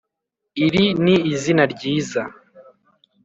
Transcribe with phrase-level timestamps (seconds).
[0.65, 2.21] iri ni izina ryiza